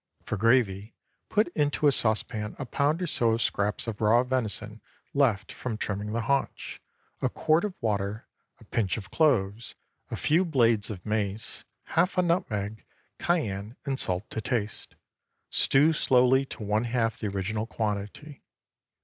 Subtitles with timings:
[0.23, 0.95] For gravy,
[1.29, 4.81] put into a saucepan a pound or so of scraps of raw venison
[5.13, 6.81] left from trimming the haunch,
[7.21, 8.27] a quart of water,
[8.59, 9.75] a pinch of cloves,
[10.09, 12.83] a few blades of mace, half a nutmeg,
[13.19, 14.95] cayenne and salt to taste.
[15.51, 18.41] Stew slowly to one half the original quantity.